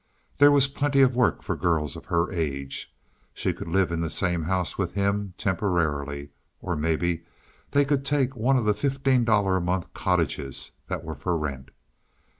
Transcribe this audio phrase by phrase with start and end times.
[0.39, 2.91] There was plenty of work for girls of her age.
[3.35, 7.23] She could live in the same house with him temporarily; or maybe
[7.69, 11.69] they could take one of the fifteen dollar a month cottages that were for rent.